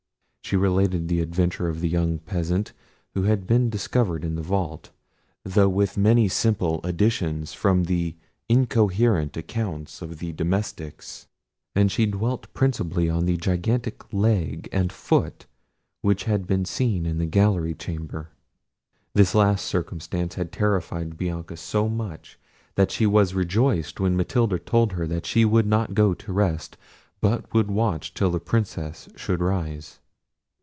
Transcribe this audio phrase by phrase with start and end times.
[0.43, 2.73] She related the adventure of the young peasant
[3.13, 4.89] who had been discovered in the vault,
[5.45, 8.17] though with many simple additions from the
[8.49, 11.27] incoherent accounts of the domestics;
[11.73, 15.45] and she dwelt principally on the gigantic leg and foot
[16.01, 18.27] which had been seen in the gallery chamber.
[19.13, 22.37] This last circumstance had terrified Bianca so much,
[22.75, 26.75] that she was rejoiced when Matilda told her that she would not go to rest,
[27.21, 29.99] but would watch till the Princess should rise.